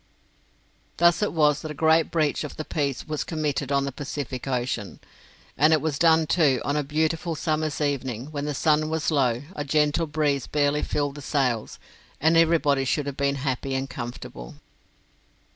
Thus 0.97 1.21
it 1.21 1.31
was 1.31 1.61
that 1.61 1.69
a 1.69 1.75
great 1.75 2.09
breach 2.09 2.43
of 2.43 2.55
the 2.57 2.65
peace 2.65 3.07
was 3.07 3.23
committed 3.23 3.71
on 3.71 3.85
the 3.85 3.91
Pacific 3.91 4.47
Ocean; 4.47 4.99
and 5.55 5.73
it 5.73 5.79
was 5.79 5.99
done, 5.99 6.25
too, 6.25 6.59
on 6.65 6.75
a 6.75 6.81
beautiful 6.81 7.35
summer's 7.35 7.79
evening, 7.79 8.31
when 8.31 8.45
the 8.45 8.55
sun 8.55 8.89
was 8.89 9.11
low, 9.11 9.43
a 9.55 9.63
gentle 9.63 10.07
breeze 10.07 10.47
barely 10.47 10.81
filled 10.81 11.13
the 11.13 11.21
sails, 11.21 11.77
and 12.19 12.35
everybody 12.35 12.83
should 12.83 13.05
have 13.05 13.15
been 13.17 13.35
happy 13.45 13.75
and 13.75 13.91
comfortable. 13.91 14.55